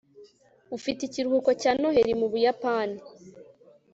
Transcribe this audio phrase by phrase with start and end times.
[0.77, 2.97] ufite ikiruhuko cya noheri mu buyapani